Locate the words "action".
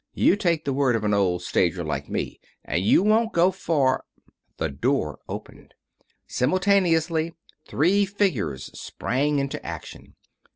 9.63-10.15